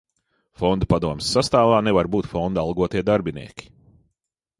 Fonda 0.59 0.87
padomes 0.93 1.27
sastāvā 1.35 1.81
nevar 1.87 2.09
būt 2.15 2.29
fonda 2.31 2.63
algotie 2.63 3.05
darbinieki. 3.11 3.69